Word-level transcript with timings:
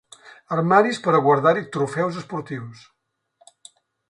Armaris 0.55 0.99
per 1.07 1.13
a 1.17 1.19
guardar-hi 1.27 1.63
trofeus 1.77 2.19
esportius. 2.23 2.83